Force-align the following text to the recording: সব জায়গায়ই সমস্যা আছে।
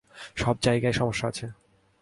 সব 0.35 0.55
জায়গায়ই 0.61 0.93
সমস্যা 0.93 1.27
আছে। 1.27 1.47